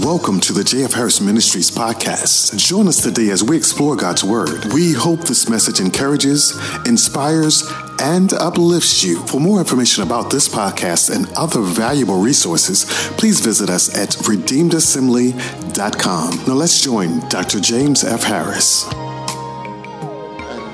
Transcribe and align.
Welcome 0.00 0.40
to 0.40 0.54
the 0.54 0.62
JF 0.62 0.94
Harris 0.94 1.20
Ministries 1.20 1.70
podcast. 1.70 2.56
Join 2.56 2.88
us 2.88 3.02
today 3.02 3.28
as 3.28 3.44
we 3.44 3.58
explore 3.58 3.94
God's 3.94 4.24
Word. 4.24 4.72
We 4.72 4.94
hope 4.94 5.20
this 5.20 5.50
message 5.50 5.80
encourages, 5.80 6.58
inspires, 6.86 7.70
and 8.00 8.32
uplifts 8.32 9.04
you. 9.04 9.20
For 9.26 9.38
more 9.38 9.58
information 9.58 10.02
about 10.02 10.30
this 10.30 10.48
podcast 10.48 11.14
and 11.14 11.28
other 11.36 11.60
valuable 11.60 12.22
resources, 12.22 12.86
please 13.18 13.40
visit 13.40 13.68
us 13.68 13.94
at 13.94 14.08
redeemedassembly.com. 14.24 16.44
Now 16.46 16.54
let's 16.54 16.80
join 16.80 17.20
Dr. 17.28 17.60
James 17.60 18.02
F. 18.02 18.22
Harris. 18.22 18.84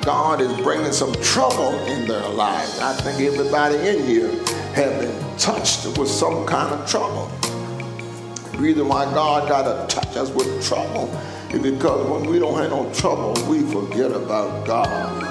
God 0.04 0.40
is 0.40 0.56
bringing 0.60 0.92
some 0.92 1.12
trouble 1.14 1.74
in 1.86 2.06
their 2.06 2.28
lives. 2.28 2.78
I 2.78 2.94
think 2.94 3.20
everybody 3.20 3.78
in 3.78 4.06
here 4.06 4.30
have 4.74 5.00
been 5.00 5.38
touched 5.38 5.98
with 5.98 6.08
some 6.08 6.46
kind 6.46 6.72
of 6.72 6.88
trouble 6.88 7.28
reason 8.58 8.88
why 8.88 9.04
God 9.14 9.48
got 9.48 9.62
to 9.62 9.94
touch 9.94 10.16
us 10.16 10.30
with 10.30 10.64
trouble 10.64 11.08
is 11.50 11.62
because 11.62 12.06
when 12.10 12.28
we 12.30 12.38
don't 12.38 12.58
have 12.60 12.70
no 12.70 12.92
trouble, 12.92 13.34
we 13.48 13.62
forget 13.62 14.10
about 14.10 14.66
God. 14.66 15.22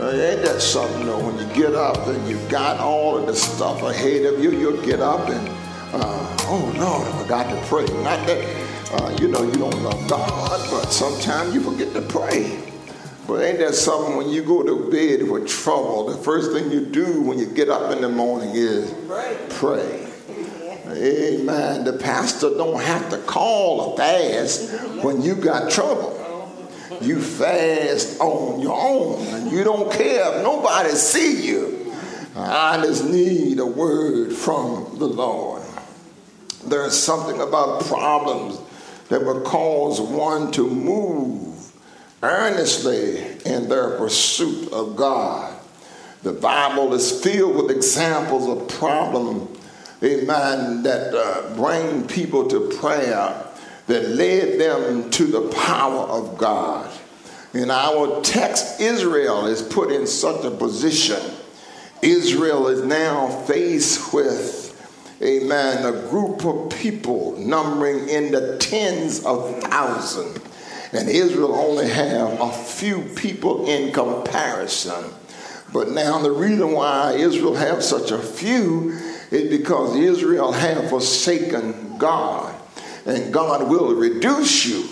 Uh, 0.00 0.10
ain't 0.10 0.42
that 0.42 0.60
something, 0.60 1.06
though? 1.06 1.22
when 1.24 1.38
you 1.38 1.54
get 1.54 1.74
up 1.74 2.06
and 2.08 2.28
you've 2.28 2.48
got 2.48 2.80
all 2.80 3.18
of 3.18 3.26
the 3.26 3.34
stuff 3.34 3.82
ahead 3.82 4.24
of 4.24 4.42
you, 4.42 4.50
you'll 4.52 4.82
get 4.84 5.00
up 5.00 5.28
and, 5.28 5.48
uh, 5.92 6.36
oh 6.48 6.72
Lord, 6.76 7.06
I 7.06 7.22
forgot 7.22 7.50
to 7.50 7.66
pray. 7.68 7.84
Not 8.02 8.26
that, 8.26 8.92
uh, 8.94 9.16
you 9.20 9.28
know, 9.28 9.42
you 9.42 9.52
don't 9.52 9.82
love 9.82 10.08
God, 10.08 10.70
but 10.70 10.86
sometimes 10.90 11.54
you 11.54 11.60
forget 11.60 11.92
to 11.92 12.02
pray. 12.02 12.58
But 13.26 13.42
ain't 13.42 13.58
that 13.58 13.74
something 13.74 14.16
when 14.16 14.30
you 14.30 14.42
go 14.42 14.62
to 14.62 14.90
bed 14.90 15.30
with 15.30 15.46
trouble, 15.46 16.06
the 16.06 16.16
first 16.16 16.52
thing 16.52 16.72
you 16.72 16.86
do 16.86 17.20
when 17.20 17.38
you 17.38 17.46
get 17.46 17.68
up 17.68 17.92
in 17.92 18.00
the 18.00 18.08
morning 18.08 18.50
is 18.54 18.92
pray. 19.50 20.11
Amen. 20.92 21.84
The 21.84 21.94
pastor 21.94 22.50
don't 22.50 22.80
have 22.80 23.10
to 23.10 23.18
call 23.18 23.94
a 23.94 23.96
fast 23.96 24.70
when 25.02 25.22
you 25.22 25.34
got 25.34 25.70
trouble. 25.70 26.18
You 27.00 27.20
fast 27.20 28.20
on 28.20 28.60
your 28.60 28.78
own, 28.78 29.26
and 29.26 29.50
you 29.50 29.64
don't 29.64 29.90
care 29.90 30.36
if 30.36 30.42
nobody 30.42 30.90
see 30.90 31.46
you. 31.46 31.94
I 32.36 32.80
just 32.84 33.04
need 33.04 33.58
a 33.58 33.66
word 33.66 34.32
from 34.32 34.98
the 34.98 35.06
Lord. 35.06 35.62
There's 36.66 36.96
something 36.96 37.40
about 37.40 37.84
problems 37.84 38.60
that 39.08 39.24
will 39.24 39.40
cause 39.40 40.00
one 40.00 40.52
to 40.52 40.68
move 40.68 41.72
earnestly 42.22 43.18
in 43.44 43.68
their 43.68 43.96
pursuit 43.96 44.72
of 44.72 44.96
God. 44.96 45.58
The 46.22 46.32
Bible 46.32 46.94
is 46.94 47.20
filled 47.22 47.56
with 47.56 47.76
examples 47.76 48.48
of 48.48 48.68
problems 48.78 49.58
amen, 50.02 50.82
that 50.82 51.14
uh, 51.14 51.54
bring 51.54 52.06
people 52.06 52.48
to 52.48 52.68
prayer 52.78 53.46
that 53.86 54.08
led 54.08 54.60
them 54.60 55.10
to 55.10 55.24
the 55.26 55.48
power 55.50 56.04
of 56.04 56.38
God. 56.38 56.90
In 57.54 57.70
our 57.70 58.22
text, 58.22 58.80
Israel 58.80 59.46
is 59.46 59.60
put 59.60 59.92
in 59.92 60.06
such 60.06 60.44
a 60.44 60.50
position. 60.50 61.20
Israel 62.00 62.68
is 62.68 62.82
now 62.82 63.28
faced 63.28 64.14
with, 64.14 65.18
amen, 65.22 65.84
a 65.84 66.08
group 66.08 66.44
of 66.44 66.70
people 66.80 67.36
numbering 67.36 68.08
in 68.08 68.32
the 68.32 68.56
tens 68.58 69.24
of 69.24 69.62
thousands. 69.64 70.38
And 70.92 71.08
Israel 71.08 71.54
only 71.54 71.88
have 71.88 72.40
a 72.40 72.50
few 72.50 73.02
people 73.16 73.66
in 73.68 73.92
comparison. 73.92 75.04
But 75.72 75.90
now 75.90 76.18
the 76.18 76.30
reason 76.30 76.72
why 76.72 77.12
Israel 77.12 77.54
have 77.54 77.82
such 77.82 78.10
a 78.10 78.18
few 78.18 78.98
is 79.32 79.50
because 79.50 79.96
Israel 79.96 80.52
have 80.52 80.90
forsaken 80.90 81.96
God. 81.98 82.54
And 83.06 83.32
God 83.32 83.68
will 83.68 83.94
reduce 83.94 84.66
you 84.66 84.82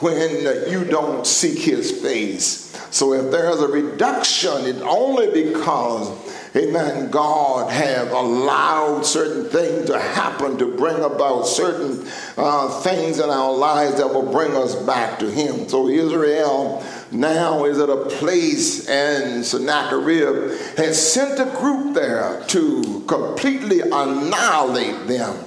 when 0.00 0.70
you 0.70 0.84
don't 0.84 1.26
seek 1.26 1.58
his 1.58 1.90
face. 1.90 2.66
So 2.90 3.12
if 3.12 3.30
there's 3.30 3.60
a 3.60 3.68
reduction, 3.68 4.64
it's 4.64 4.80
only 4.82 5.44
because, 5.44 6.10
amen, 6.54 7.10
God 7.10 7.70
have 7.70 8.12
allowed 8.12 9.04
certain 9.04 9.50
things 9.50 9.86
to 9.86 9.98
happen 9.98 10.56
to 10.58 10.76
bring 10.76 11.02
about 11.02 11.42
certain 11.42 12.06
uh, 12.36 12.80
things 12.80 13.18
in 13.18 13.28
our 13.28 13.52
lives 13.52 13.96
that 13.96 14.08
will 14.08 14.30
bring 14.30 14.54
us 14.54 14.74
back 14.74 15.18
to 15.18 15.30
him. 15.30 15.68
So 15.68 15.88
Israel 15.88 16.84
now 17.16 17.64
is 17.64 17.78
at 17.78 17.88
a 17.88 18.06
place 18.06 18.88
and 18.88 19.44
Sennacherib 19.44 20.58
had 20.76 20.94
sent 20.94 21.40
a 21.40 21.50
group 21.56 21.94
there 21.94 22.42
to 22.48 23.04
completely 23.06 23.80
annihilate 23.80 25.06
them. 25.06 25.44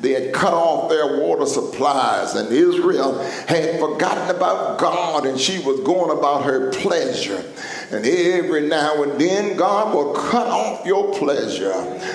They 0.00 0.12
had 0.12 0.32
cut 0.32 0.54
off 0.54 0.88
their 0.88 1.18
water 1.20 1.44
supplies, 1.44 2.34
and 2.34 2.50
Israel 2.50 3.18
had 3.46 3.78
forgotten 3.78 4.34
about 4.34 4.78
God, 4.78 5.26
and 5.26 5.38
she 5.38 5.58
was 5.58 5.80
going 5.80 6.16
about 6.16 6.44
her 6.44 6.72
pleasure. 6.72 7.44
And 7.90 8.06
every 8.06 8.66
now 8.66 9.02
and 9.02 9.20
then, 9.20 9.56
God 9.58 9.94
will 9.94 10.14
cut 10.14 10.46
off 10.46 10.86
your 10.86 11.12
pleasure 11.14 11.74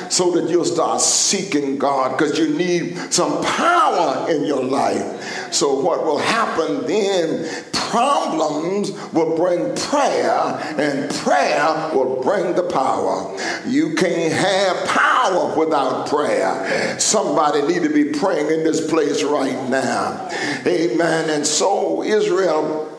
so 0.09 0.31
that 0.31 0.49
you'll 0.49 0.65
start 0.65 0.99
seeking 0.99 1.77
God 1.77 2.17
because 2.17 2.39
you 2.39 2.57
need 2.57 2.97
some 3.13 3.43
power 3.43 4.31
in 4.31 4.45
your 4.45 4.63
life. 4.63 5.53
So, 5.53 5.79
what 5.79 6.05
will 6.05 6.17
happen 6.17 6.87
then? 6.87 7.65
Problems 7.89 8.91
will 9.13 9.35
bring 9.35 9.75
prayer, 9.75 10.59
and 10.77 11.09
prayer 11.15 11.91
will 11.93 12.21
bring 12.21 12.55
the 12.55 12.63
power. 12.63 13.37
You 13.65 13.95
can't 13.95 14.33
have 14.33 14.87
power 14.87 15.57
without 15.57 16.07
prayer. 16.09 16.99
Somebody 16.99 17.61
need 17.61 17.83
to 17.83 17.93
be 17.93 18.17
praying 18.17 18.47
in 18.47 18.63
this 18.63 18.89
place 18.89 19.23
right 19.23 19.69
now. 19.69 20.29
Amen. 20.65 21.29
And 21.29 21.45
so, 21.45 22.03
Israel 22.03 22.91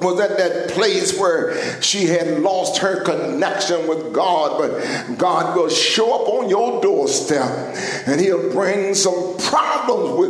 was 0.00 0.20
at 0.20 0.36
that 0.38 0.70
place 0.70 1.18
where 1.18 1.82
she 1.82 2.06
had 2.06 2.40
lost 2.40 2.78
her 2.78 3.02
connection 3.02 3.88
with 3.88 4.12
God, 4.12 4.58
but 4.58 5.18
God 5.18 5.56
will 5.56 5.68
show 5.68 6.22
up 6.22 6.28
on 6.28 6.48
your 6.48 6.80
doorstep 6.80 7.76
and 8.06 8.20
he'll 8.20 8.52
bring 8.52 8.94
some 8.94 9.36
problems 9.38 10.18
with 10.18 10.27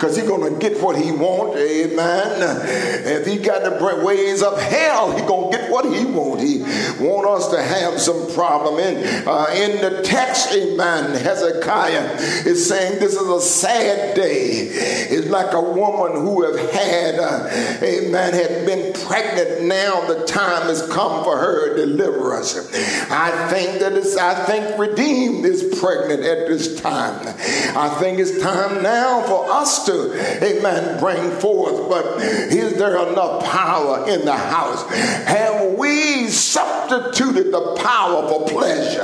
because 0.00 0.16
he's 0.16 0.26
going 0.26 0.50
to 0.50 0.58
get 0.58 0.82
what 0.82 0.96
he 0.96 1.12
wants, 1.12 1.58
amen. 1.58 2.58
If 3.04 3.26
he 3.26 3.36
got 3.36 3.68
to 3.68 3.78
bring 3.78 4.02
ways 4.02 4.42
of 4.42 4.58
hell, 4.58 5.12
he's 5.12 5.26
going 5.28 5.52
to 5.52 5.58
get 5.58 5.70
what 5.70 5.84
he 5.84 6.06
wants. 6.06 6.42
He 6.42 6.60
want 7.04 7.26
us 7.26 7.48
to 7.48 7.62
have 7.62 8.00
some 8.00 8.32
problem. 8.32 8.78
In, 8.78 9.28
uh, 9.28 9.46
in 9.54 9.82
the 9.82 10.00
text, 10.02 10.52
amen, 10.54 11.22
Hezekiah 11.22 12.16
is 12.46 12.66
saying 12.66 12.98
this 12.98 13.12
is 13.12 13.28
a 13.28 13.42
sad 13.42 14.16
day. 14.16 14.68
It's 15.10 15.28
like 15.28 15.52
a 15.52 15.60
woman 15.60 16.22
who 16.22 16.44
have 16.44 16.70
had, 16.70 17.18
uh, 17.18 17.50
amen, 17.82 18.32
had 18.32 18.64
been 18.64 18.94
pregnant 19.04 19.64
now, 19.64 20.06
the 20.06 20.24
time 20.24 20.62
has 20.62 20.80
come 20.88 21.24
for 21.24 21.36
her 21.36 21.76
deliverance. 21.76 22.56
I 23.10 23.48
think 23.50 23.80
that 23.80 23.92
it's, 23.92 24.16
I 24.16 24.46
think 24.46 24.78
redeemed 24.78 25.44
is 25.44 25.78
pregnant 25.78 26.22
at 26.22 26.48
this 26.48 26.80
time. 26.80 27.20
I 27.76 27.94
think 28.00 28.18
it's 28.18 28.40
time 28.40 28.82
now 28.82 29.20
for 29.26 29.50
us 29.50 29.84
to, 29.84 29.89
amen, 29.90 31.00
bring 31.00 31.30
forth. 31.38 31.88
But 31.88 32.22
is 32.22 32.78
there 32.78 32.96
enough 33.08 33.44
power 33.44 34.08
in 34.08 34.24
the 34.24 34.36
house? 34.36 34.88
Have 35.26 35.78
we 35.78 36.28
substituted 36.28 37.52
the 37.52 37.76
power 37.82 38.28
for 38.28 38.48
pleasure? 38.48 39.00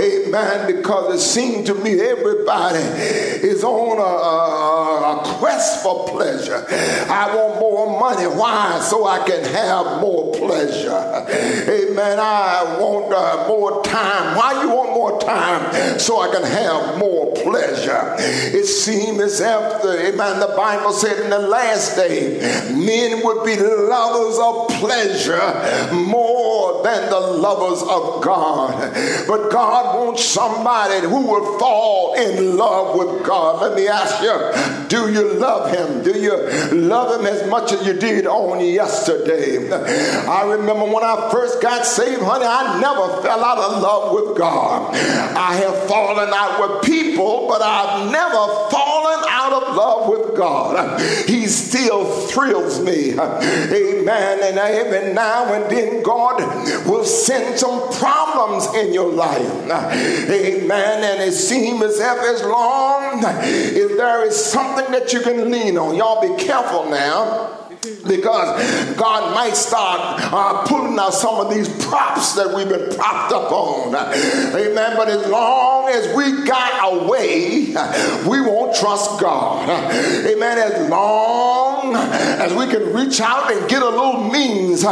Amen. 0.00 0.74
Because 0.74 1.14
it 1.14 1.20
seems 1.20 1.66
to 1.68 1.74
me 1.74 2.00
everybody 2.00 2.78
is 2.78 3.64
on 3.64 3.98
a, 3.98 4.02
a, 4.02 5.01
quest 5.24 5.82
for 5.82 6.08
pleasure. 6.08 6.64
I 7.08 7.34
want 7.34 7.60
more 7.60 7.98
money. 8.00 8.26
Why? 8.26 8.80
So 8.80 9.06
I 9.06 9.26
can 9.26 9.44
have 9.44 10.00
more 10.00 10.32
pleasure. 10.34 10.90
Amen. 10.90 12.18
I 12.18 12.76
want 12.80 13.12
uh, 13.12 13.48
more 13.48 13.82
time. 13.82 14.36
Why 14.36 14.62
you 14.62 14.70
want 14.70 14.90
more 14.90 15.20
time? 15.20 15.98
So 15.98 16.20
I 16.20 16.32
can 16.32 16.42
have 16.44 16.98
more 16.98 17.34
pleasure. 17.34 18.14
It 18.18 18.64
seems 18.66 19.20
as 19.20 19.40
if, 19.40 19.82
the, 19.82 20.08
amen, 20.08 20.40
the 20.40 20.54
Bible 20.56 20.92
said 20.92 21.18
in 21.24 21.30
the 21.30 21.38
last 21.38 21.96
day, 21.96 22.38
men 22.72 23.24
would 23.24 23.44
be 23.44 23.56
lovers 23.56 24.38
of 24.38 24.68
pleasure 24.80 25.92
more 25.94 26.82
than 26.82 27.10
the 27.10 27.20
lovers 27.20 27.82
of 27.82 28.22
God. 28.22 28.92
But 29.26 29.50
God 29.50 29.98
wants 29.98 30.24
somebody 30.24 31.06
who 31.06 31.26
will 31.26 31.58
fall 31.58 32.14
in 32.14 32.56
love 32.56 32.96
with 32.96 33.24
God. 33.24 33.62
Let 33.62 33.76
me 33.76 33.88
ask 33.88 34.22
you, 34.22 34.88
do 34.88 35.11
you 35.12 35.34
love 35.34 35.70
him? 35.70 36.02
Do 36.02 36.18
you 36.18 36.36
love 36.72 37.20
him 37.20 37.26
as 37.26 37.48
much 37.48 37.72
as 37.72 37.86
you 37.86 37.94
did 37.94 38.26
on 38.26 38.64
yesterday? 38.64 39.70
I 39.70 40.44
remember 40.44 40.84
when 40.84 41.04
I 41.04 41.30
first 41.30 41.60
got 41.62 41.84
saved, 41.86 42.22
honey, 42.22 42.46
I 42.46 42.80
never 42.80 43.22
fell 43.22 43.44
out 43.44 43.58
of 43.58 43.82
love 43.82 44.12
with 44.14 44.38
God. 44.38 44.94
I 44.94 45.54
have 45.56 45.88
fallen 45.88 46.30
out 46.32 46.60
with 46.60 46.84
people, 46.84 47.46
but 47.48 47.62
I've 47.62 48.10
never 48.10 48.70
fallen 48.70 49.24
out 49.28 49.52
of 49.52 49.76
love 49.76 50.08
with 50.08 50.36
God. 50.36 51.00
He 51.28 51.46
still 51.46 52.04
thrills 52.04 52.80
me. 52.80 53.12
Amen. 53.12 54.38
And 54.42 54.58
every 54.58 55.12
now 55.12 55.52
and 55.52 55.70
then, 55.70 56.02
God 56.02 56.40
will 56.86 57.04
send 57.04 57.58
some 57.58 57.92
problems 57.92 58.66
in 58.74 58.92
your 58.92 59.12
life. 59.12 59.70
Amen. 59.70 61.04
And 61.04 61.22
it 61.22 61.32
seems 61.32 61.82
as 61.82 61.98
if 61.98 62.18
as 62.18 62.42
long 62.42 63.24
as 63.24 63.96
there 63.96 64.26
is 64.26 64.36
something 64.36 64.90
that 64.92 65.01
you 65.10 65.20
can 65.20 65.50
lean 65.50 65.78
on, 65.78 65.96
y'all 65.96 66.20
be 66.20 66.42
careful 66.44 66.90
now 66.90 67.62
because 68.06 68.94
God 68.96 69.34
might 69.34 69.54
start 69.54 70.20
uh, 70.32 70.64
pulling 70.66 70.98
out 70.98 71.12
some 71.12 71.44
of 71.44 71.52
these 71.52 71.68
props 71.84 72.34
that 72.34 72.54
we've 72.54 72.68
been 72.68 72.94
propped 72.94 73.32
up 73.32 73.50
on. 73.50 73.94
Amen. 73.94 74.96
But 74.96 75.08
as 75.08 75.28
long 75.28 75.88
as 75.88 76.14
we 76.14 76.46
got 76.46 76.92
away, 76.92 77.66
we 78.28 78.40
won't 78.40 78.76
trust 78.76 79.20
God. 79.20 79.68
Amen. 79.68 80.58
As 80.58 80.88
long 80.88 81.96
as 81.96 82.54
we 82.54 82.66
can 82.66 82.92
reach 82.94 83.20
out 83.20 83.52
and 83.52 83.68
get 83.68 83.82
a 83.82 83.88
little 83.88 84.30
means, 84.30 84.84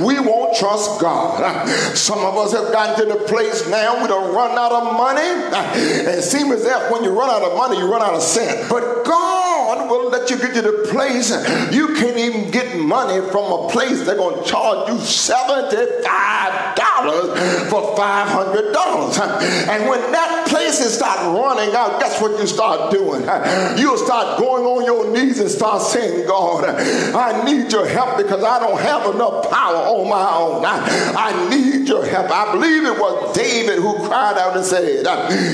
we 0.00 0.18
won't 0.18 0.56
trust 0.56 1.00
God. 1.00 1.68
Some 1.94 2.20
of 2.20 2.36
us 2.36 2.52
have 2.52 2.72
gotten 2.72 3.06
to 3.06 3.12
the 3.14 3.24
place 3.26 3.68
now 3.68 4.00
we 4.00 4.08
don't 4.08 4.34
run 4.34 4.56
out 4.56 4.72
of 4.72 4.96
money. 4.96 5.20
It 5.78 6.22
seems 6.22 6.52
as 6.52 6.64
if 6.64 6.90
when 6.90 7.04
you 7.04 7.10
run 7.10 7.28
out 7.28 7.42
of 7.42 7.56
money, 7.58 7.76
you 7.76 7.90
run 7.90 8.00
out 8.00 8.14
of 8.14 8.22
sin. 8.22 8.66
But 8.70 9.04
God 9.04 9.47
will 9.88 10.08
let 10.08 10.30
you 10.30 10.38
get 10.38 10.54
to 10.54 10.62
the 10.62 10.88
place 10.90 11.30
you 11.72 11.94
can't 11.94 12.16
even 12.16 12.50
get 12.50 12.78
money 12.78 13.20
from 13.30 13.52
a 13.52 13.68
place 13.68 14.02
they're 14.04 14.16
going 14.16 14.42
to 14.42 14.48
charge 14.48 14.88
you 14.88 14.94
$75 14.94 17.68
for 17.68 17.94
$500. 17.96 19.68
And 19.68 19.88
when 19.88 20.00
that 20.12 20.46
place 20.48 20.80
is 20.80 20.94
start 20.94 21.18
running 21.36 21.74
out, 21.74 22.00
guess 22.00 22.20
what 22.20 22.38
you 22.40 22.46
start 22.46 22.90
doing? 22.90 23.22
You'll 23.78 23.98
start 23.98 24.38
going 24.38 24.64
on 24.64 24.84
your 24.84 25.10
knees 25.12 25.38
and 25.38 25.50
start 25.50 25.82
saying, 25.82 26.26
God, 26.26 26.64
I 26.64 27.44
need 27.44 27.70
your 27.72 27.86
help 27.86 28.16
because 28.16 28.42
I 28.42 28.58
don't 28.60 28.80
have 28.80 29.14
enough 29.14 29.50
power 29.50 29.76
on 29.76 30.08
my 30.08 30.30
own. 30.36 30.64
I 30.64 31.32
need 31.50 31.88
your 31.88 32.06
help. 32.06 32.30
I 32.30 32.52
believe 32.52 32.84
it 32.84 32.98
was 32.98 33.36
David 33.36 33.78
who 33.78 33.98
cried 34.06 34.38
out 34.38 34.56
and 34.56 34.64
said, 34.64 35.04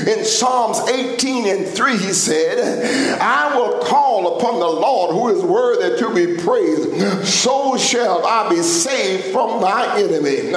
in 0.07 0.23
Psalms 0.25 0.79
18 0.89 1.47
and 1.47 1.67
3, 1.67 1.97
he 1.97 2.13
said, 2.13 3.19
I 3.19 3.57
will 3.57 3.79
call 3.83 4.04
upon 4.37 4.59
the 4.59 4.67
Lord 4.67 5.11
who 5.11 5.29
is 5.29 5.43
worthy 5.43 5.97
to 5.97 6.13
be 6.13 6.41
praised 6.43 7.25
so 7.25 7.77
shall 7.77 8.25
I 8.25 8.49
be 8.49 8.61
saved 8.61 9.25
from 9.33 9.61
my 9.61 9.97
enemy. 9.97 10.51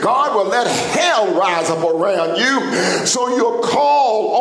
God 0.00 0.34
will 0.34 0.46
let 0.46 0.66
hell 0.66 1.34
rise 1.34 1.70
up 1.70 1.84
around 1.84 2.38
you, 2.38 3.06
so 3.06 3.28
you'll 3.36 3.60
call 3.60 3.91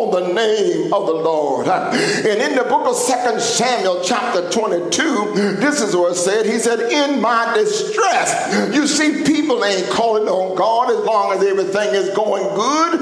on 0.01 0.24
the 0.24 0.33
name 0.33 0.94
of 0.94 1.06
the 1.06 1.13
Lord. 1.13 1.68
And 1.68 2.42
in 2.42 2.56
the 2.56 2.63
book 2.63 2.88
of 2.88 2.95
Second 2.95 3.39
Samuel, 3.39 4.01
chapter 4.03 4.50
22, 4.50 5.57
this 5.59 5.81
is 5.81 5.95
what 5.95 6.13
it 6.13 6.15
said. 6.15 6.45
He 6.45 6.57
said, 6.57 6.80
In 6.80 7.21
my 7.21 7.53
distress. 7.56 8.74
You 8.74 8.88
see, 8.88 9.24
people 9.24 9.63
ain't 9.63 9.89
calling 9.89 10.27
on 10.27 10.56
God 10.56 10.92
as 10.92 11.06
long 11.06 11.33
as 11.33 11.44
everything 11.44 11.94
is 11.94 12.09
going 12.15 12.44
good, 12.56 13.00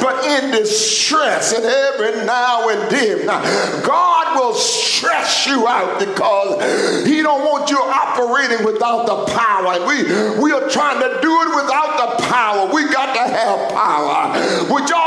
but 0.00 0.24
in 0.24 0.52
distress, 0.52 1.52
and 1.52 1.64
every 1.64 2.24
now 2.24 2.68
and 2.68 2.90
then, 2.90 3.26
God 3.26 4.38
will 4.38 4.54
stress 4.54 5.46
you 5.46 5.66
out 5.66 5.98
because 5.98 7.06
He 7.06 7.22
don't 7.22 7.44
want 7.44 7.70
you 7.70 7.78
operating 7.78 8.64
without 8.64 9.06
the 9.06 9.32
power. 9.32 9.86
We, 9.86 10.04
we 10.40 10.52
are 10.52 10.68
trying 10.68 11.00
to 11.00 11.20
do 11.20 11.32
it 11.42 11.48
without 11.62 12.18
the 12.18 12.24
power. 12.24 12.72
We 12.72 12.84
got 12.92 13.14
to 13.14 13.34
have 13.34 13.72
power. 13.72 14.72
Would 14.72 14.88
y'all 14.88 15.05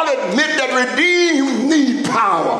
redeemed 0.85 1.69
need 1.69 2.05
power? 2.05 2.59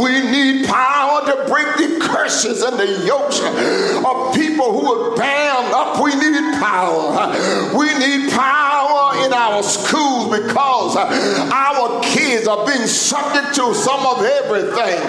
We 0.00 0.20
need 0.30 0.66
power 0.66 1.24
to 1.26 1.48
break 1.48 1.66
the 1.76 1.98
curses 2.00 2.62
and 2.62 2.78
the 2.78 3.06
yokes 3.06 3.40
of 3.40 4.34
people 4.34 4.78
who 4.78 4.92
are 4.92 5.16
bound 5.16 5.72
up. 5.72 6.02
We 6.02 6.14
need 6.14 6.60
power. 6.60 7.32
We 7.76 7.86
need 7.98 8.30
power 8.30 9.24
in 9.24 9.32
our 9.32 9.62
schools 9.62 10.36
because 10.38 10.96
our 10.96 12.02
kids 12.02 12.46
are 12.46 12.66
being 12.66 12.86
subject 12.86 13.54
to 13.56 13.74
some 13.74 14.04
of 14.04 14.22
everything. 14.22 15.00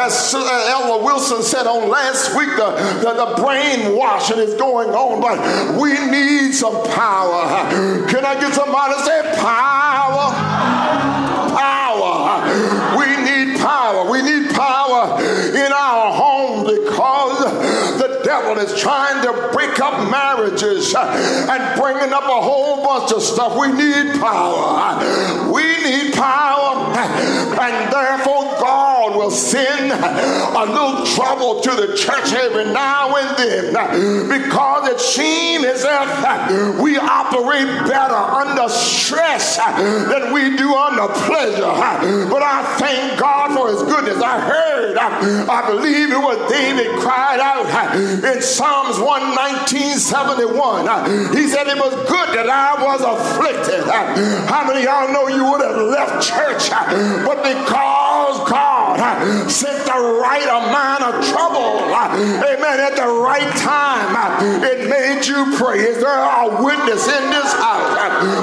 As 0.00 0.34
Ella 0.34 1.04
Wilson 1.04 1.42
said 1.42 1.66
on 1.66 1.88
last 1.88 2.36
week, 2.36 2.50
the, 2.56 2.70
the, 3.02 3.14
the 3.14 3.42
brainwashing 3.42 4.38
is 4.38 4.54
going 4.54 4.90
on, 4.90 5.20
but 5.20 5.80
we 5.80 5.92
need 6.10 6.52
some 6.52 6.74
power. 6.90 7.70
Can 8.08 8.24
I 8.24 8.40
get 8.40 8.52
somebody 8.54 8.94
to 8.94 9.00
say 9.00 9.22
power? 9.36 9.52
Power. 9.52 9.91
Because 16.64 17.71
devil 18.32 18.56
is 18.64 18.80
trying 18.80 19.22
to 19.22 19.50
break 19.52 19.78
up 19.78 20.10
marriages 20.10 20.94
uh, 20.94 21.48
and 21.52 21.78
bringing 21.78 22.14
up 22.14 22.24
a 22.24 22.40
whole 22.40 22.82
bunch 22.82 23.12
of 23.12 23.22
stuff. 23.22 23.58
We 23.60 23.68
need 23.68 24.18
power. 24.18 25.52
We 25.52 25.64
need 25.84 26.14
power. 26.14 26.96
And 26.96 27.92
therefore, 27.92 28.44
God 28.58 29.16
will 29.16 29.30
send 29.30 29.92
a 29.92 30.64
little 30.64 31.04
trouble 31.04 31.60
to 31.60 31.70
the 31.72 31.96
church 31.96 32.32
every 32.32 32.72
now 32.72 33.14
and 33.16 33.36
then 33.36 34.28
because 34.28 34.88
it 34.88 35.00
seems 35.00 35.64
as 35.66 35.84
if 35.84 36.80
we 36.80 36.96
operate 36.96 37.68
better 37.86 38.14
under 38.14 38.68
stress 38.68 39.58
than 39.58 40.32
we 40.32 40.56
do 40.56 40.74
under 40.74 41.12
pleasure. 41.28 41.72
But 42.30 42.42
I 42.42 42.76
thank 42.78 43.20
God 43.20 43.54
for 43.54 43.68
his 43.68 43.82
goodness. 43.82 44.22
I 44.22 44.40
heard, 44.40 44.96
I 44.96 45.66
believe 45.68 46.10
it 46.10 46.18
was 46.18 46.50
David 46.50 46.98
cried 47.00 47.40
out 47.40 47.66
in 48.22 48.40
Psalms 48.40 48.98
119, 49.00 49.98
71. 49.98 50.88
Uh, 50.88 51.32
he 51.34 51.48
said 51.48 51.66
it 51.66 51.76
was 51.76 51.94
good 52.06 52.28
that 52.38 52.46
I 52.48 52.78
was 52.78 53.02
afflicted. 53.02 53.82
Uh, 53.82 54.46
how 54.46 54.66
many 54.66 54.84
y'all 54.84 55.10
know 55.12 55.26
you 55.26 55.42
would 55.50 55.60
have 55.60 55.76
left 55.90 56.22
church? 56.22 56.70
Uh, 56.70 57.26
but 57.26 57.42
because 57.42 58.48
God 58.48 59.50
sent 59.50 59.84
the 59.86 59.98
right 60.22 60.46
amount 60.46 61.02
of 61.02 61.24
trouble, 61.26 61.82
amen, 61.90 62.78
at 62.78 62.94
the 62.94 63.10
right 63.10 63.50
time, 63.58 64.14
it 64.62 64.88
made 64.88 65.26
you 65.26 65.56
pray. 65.58 65.80
Is 65.80 65.98
there 65.98 66.22
a 66.22 66.62
witness 66.62 67.06
in 67.08 67.24
this 67.30 67.52
house? 67.58 67.90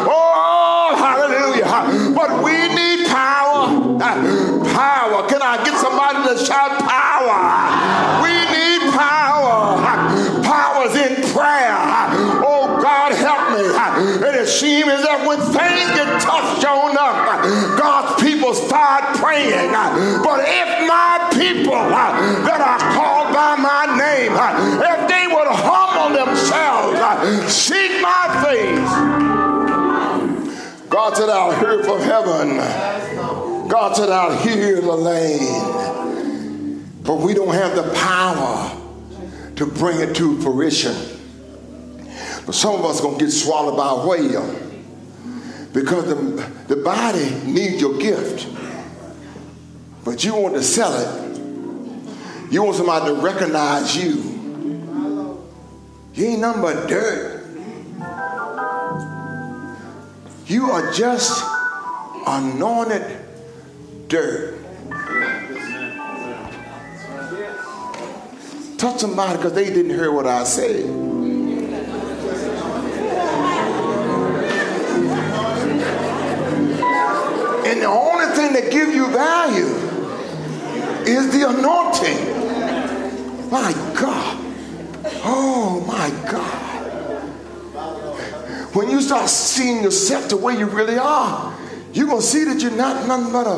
Oh, 0.08 0.96
hallelujah. 0.98 2.14
But 2.14 2.44
we 2.44 2.52
need 2.76 3.08
power. 3.08 3.98
Power. 4.76 5.28
Can 5.28 5.42
I 5.42 5.64
get 5.64 5.76
somebody 5.80 6.20
to 6.28 6.46
shout 6.46 6.80
power? 6.80 8.24
We 8.24 8.34
need 8.52 8.94
power. 8.94 9.29
And 14.16 14.36
it 14.36 14.48
seems 14.48 14.90
as 14.90 15.06
if 15.06 15.28
when 15.28 15.40
things 15.40 15.90
get 15.96 16.22
tough, 16.22 16.62
shown 16.62 16.98
up, 16.98 17.44
God's 17.78 18.22
people 18.22 18.54
start 18.54 19.16
praying. 19.18 19.72
But 19.72 20.42
if 20.44 20.88
my 20.88 21.30
people 21.34 21.74
that 21.74 22.62
are 22.62 22.80
called 22.96 23.34
by 23.34 23.56
my 23.56 23.86
name, 23.98 24.34
if 24.82 25.08
they 25.08 25.28
would 25.28 25.48
humble 25.48 26.10
themselves, 26.18 27.00
seek 27.54 28.02
my 28.02 28.28
face, 28.44 28.90
God 30.90 31.16
said, 31.16 31.30
I'll 31.30 31.54
hear 31.60 31.84
from 31.84 32.02
heaven. 32.02 32.58
God 33.70 33.96
said, 33.96 34.10
I'll 34.10 34.36
hear 34.38 34.82
the 34.82 34.96
land. 34.96 36.84
But 37.04 37.20
we 37.20 37.34
don't 37.34 37.54
have 37.54 37.76
the 37.76 37.84
power 37.94 38.76
to 39.56 39.66
bring 39.66 40.00
it 40.00 40.16
to 40.16 40.42
fruition. 40.42 40.96
But 42.50 42.56
some 42.56 42.74
of 42.74 42.86
us 42.86 43.00
are 43.00 43.04
going 43.04 43.20
to 43.20 43.26
get 43.26 43.32
swallowed 43.32 43.78
by 43.78 43.92
a 43.92 44.08
whale 44.08 44.56
because 45.72 46.06
the, 46.08 46.16
the 46.68 46.82
body 46.82 47.30
needs 47.46 47.80
your 47.80 47.96
gift. 48.00 48.48
But 50.04 50.24
you 50.24 50.34
want 50.36 50.56
to 50.56 50.64
sell 50.64 50.92
it. 50.98 52.52
You 52.52 52.64
want 52.64 52.76
somebody 52.76 53.06
to 53.06 53.22
recognize 53.22 53.96
you. 53.96 54.16
You 56.16 56.26
ain't 56.26 56.42
nothing 56.42 56.64
but 56.64 56.90
dirt. 56.90 57.46
You 60.48 60.72
are 60.72 60.92
just 60.92 61.44
anointed 62.26 63.28
dirt. 64.08 64.58
Touch 68.80 69.02
somebody 69.02 69.38
because 69.38 69.54
they 69.54 69.66
didn't 69.66 69.92
hear 69.92 70.12
what 70.12 70.26
I 70.26 70.46
said. 70.46 71.09
That 78.60 78.72
gives 78.72 78.94
you 78.94 79.08
value 79.08 79.68
is 81.08 81.32
the 81.32 81.48
anointing. 81.50 82.20
My 83.50 83.72
God. 83.98 84.38
Oh 85.24 85.84
my 85.88 86.10
God. 86.30 86.66
When 88.76 88.90
you 88.90 89.02
start 89.02 89.30
seeing 89.30 89.84
yourself 89.84 90.30
the 90.30 90.38
way 90.38 90.58
you 90.58 90.66
really 90.66 90.98
are, 90.98 91.58
you're 91.94 92.08
gonna 92.08 92.22
see 92.22 92.44
that 92.44 92.62
you're 92.62 92.72
not 92.72 93.08
nothing 93.08 93.32
but 93.32 93.48
a 93.48 93.58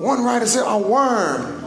one 0.00 0.24
writer 0.24 0.46
said 0.46 0.64
a 0.66 0.78
worm. 0.78 1.60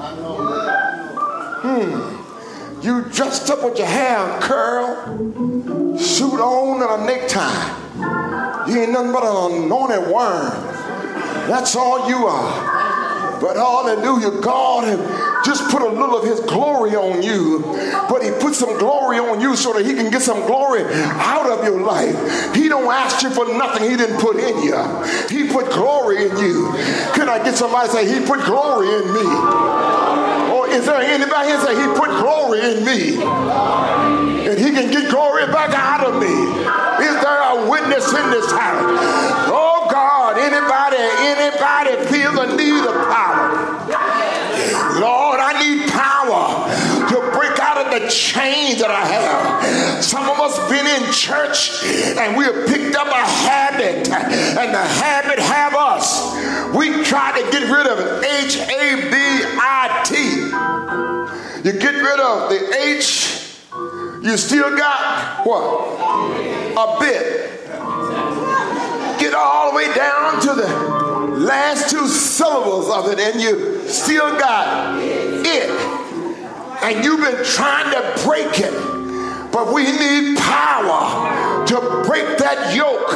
Hmm. 1.61 2.81
You 2.81 3.03
dressed 3.03 3.49
up 3.49 3.63
with 3.63 3.77
your 3.77 3.87
hair 3.87 4.39
curl, 4.41 5.97
suit 5.97 6.39
on 6.39 6.81
and 6.81 7.03
a 7.03 7.05
necktie. 7.05 8.67
You 8.67 8.81
ain't 8.81 8.91
nothing 8.91 9.13
but 9.13 9.23
an 9.23 9.63
anointed 9.63 10.11
worm. 10.11 10.74
That's 11.47 11.75
all 11.75 12.09
you 12.09 12.27
are. 12.27 13.39
But 13.39 13.57
hallelujah, 13.57 14.41
God 14.41 14.85
just 15.45 15.69
put 15.69 15.81
a 15.81 15.87
little 15.87 16.17
of 16.17 16.23
his 16.23 16.39
glory 16.41 16.95
on 16.95 17.21
you. 17.21 17.59
But 18.09 18.23
he 18.23 18.31
put 18.31 18.55
some 18.55 18.77
glory 18.79 19.19
on 19.19 19.41
you 19.41 19.55
so 19.55 19.73
that 19.73 19.85
he 19.85 19.93
can 19.93 20.09
get 20.09 20.21
some 20.21 20.45
glory 20.47 20.83
out 20.85 21.49
of 21.49 21.63
your 21.63 21.81
life. 21.81 22.55
He 22.55 22.67
don't 22.67 22.91
ask 22.91 23.21
you 23.23 23.29
for 23.29 23.45
nothing 23.53 23.89
he 23.89 23.97
didn't 23.97 24.19
put 24.19 24.37
in 24.37 24.63
you. 24.63 24.75
He 25.29 25.51
put 25.51 25.71
glory 25.71 26.25
in 26.25 26.37
you. 26.37 26.71
Can 27.13 27.29
I 27.29 27.43
get 27.43 27.55
somebody 27.55 27.87
to 27.89 27.93
say, 27.93 28.07
he 28.07 28.25
put 28.25 28.43
glory 28.45 28.87
in 28.87 29.13
me? 29.13 29.27
Or 30.55 30.67
is 30.69 30.85
there 30.85 31.01
anybody 31.01 31.49
here 31.49 31.59
say, 31.61 31.75
he 31.75 31.87
put 31.93 32.09
glory 32.21 32.59
in 32.61 32.85
me? 32.85 33.21
And 34.49 34.57
he 34.57 34.71
can 34.71 34.91
get 34.91 35.09
glory 35.11 35.45
back 35.47 35.71
out 35.75 36.05
of 36.05 36.21
me. 36.21 36.33
Is 37.05 37.15
there 37.21 37.41
a 37.53 37.69
witness 37.69 38.07
in 38.09 38.31
this 38.31 38.49
house? 38.51 39.51
Oh 39.51 39.74
Anybody, 40.37 40.97
anybody 41.23 41.95
feel 42.11 42.33
the 42.33 42.55
need 42.55 42.85
of 42.85 42.95
power? 43.09 43.49
Lord, 44.99 45.39
I 45.39 45.53
need 45.59 45.89
power 45.91 46.67
to 47.09 47.15
break 47.37 47.59
out 47.59 47.77
of 47.77 47.91
the 47.91 48.07
chains 48.09 48.79
that 48.81 48.91
I 48.91 49.05
have. 49.05 50.03
Some 50.03 50.29
of 50.29 50.39
us 50.39 50.57
been 50.69 50.85
in 50.85 51.11
church 51.11 51.83
and 52.17 52.37
we 52.37 52.45
have 52.45 52.67
picked 52.67 52.95
up 52.95 53.07
a 53.07 53.25
habit 53.25 54.09
and 54.09 54.73
the 54.73 54.85
habit 55.01 55.39
have 55.39 55.73
us. 55.75 56.33
We 56.75 57.03
try 57.03 57.31
to 57.41 57.51
get 57.51 57.69
rid 57.71 57.87
of 57.87 57.99
it. 57.99 58.23
H-A-B-I-T. 58.45 60.15
You 61.65 61.73
get 61.79 61.95
rid 61.95 62.19
of 62.19 62.49
the 62.49 62.75
H 62.77 63.35
you 64.25 64.37
still 64.37 64.75
got 64.75 65.45
what? 65.45 65.61
A 66.75 66.99
bit. 66.99 67.54
All 69.37 69.71
the 69.71 69.75
way 69.75 69.93
down 69.93 70.41
to 70.41 70.53
the 70.53 70.67
last 71.39 71.89
two 71.89 72.07
syllables 72.07 72.89
of 72.89 73.11
it, 73.11 73.19
and 73.19 73.41
you 73.41 73.87
still 73.87 74.37
got 74.37 74.99
it. 74.99 75.69
And 76.81 77.03
you've 77.03 77.21
been 77.21 77.43
trying 77.43 77.91
to 77.91 78.23
break 78.23 78.59
it. 78.59 78.95
But 79.51 79.73
we 79.73 79.83
need 79.83 80.37
power 80.37 81.65
to 81.65 82.03
break 82.05 82.37
that 82.39 82.75
yoke 82.75 83.09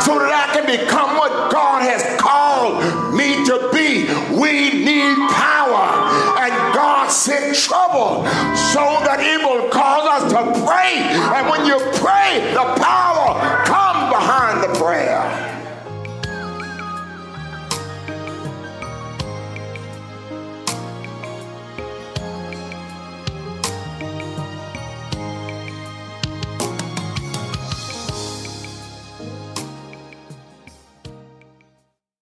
so 0.00 0.18
that 0.18 0.30
I 0.30 0.54
can 0.54 0.64
become 0.66 1.16
what 1.16 1.50
God 1.50 1.82
has 1.82 2.20
called 2.20 3.14
me 3.14 3.44
to 3.44 3.70
be. 3.72 4.06
We 4.32 4.84
need 4.84 5.16
power 5.30 5.82
And 6.38 6.74
God 6.74 7.10
sent 7.10 7.56
trouble 7.56 8.24
so 8.54 9.02
that 9.04 9.18
it 9.18 9.42
will 9.42 9.68
cause 9.70 10.22
us 10.22 10.32
to 10.32 10.64
pray. 10.64 11.02
And 11.36 11.50
when 11.50 11.66
you 11.66 11.78
pray, 11.98 12.52
the 12.54 12.80
power 12.80 13.10